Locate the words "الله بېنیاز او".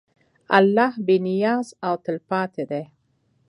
0.57-1.93